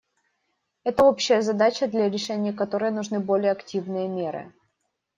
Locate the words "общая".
1.05-1.43